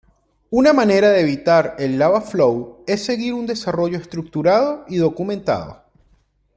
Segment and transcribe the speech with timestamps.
[0.49, 2.57] Una manera de evitar el lava Flow
[2.87, 5.83] es seguir un desarrollo estructurado y documentado.